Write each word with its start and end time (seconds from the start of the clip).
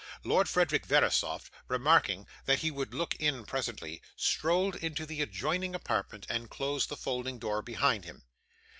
Lord 0.23 0.49
Frederick 0.49 0.87
Verisopht, 0.87 1.51
remarking 1.67 2.25
that 2.45 2.57
he 2.57 2.71
would 2.71 2.91
look 2.91 3.13
in 3.17 3.45
presently, 3.45 4.01
strolled 4.15 4.75
into 4.77 5.05
the 5.05 5.21
adjoining 5.21 5.75
apartment, 5.75 6.25
and 6.27 6.49
closed 6.49 6.89
the 6.89 6.97
folding 6.97 7.37
door 7.37 7.61
behind 7.61 8.05
him. 8.05 8.23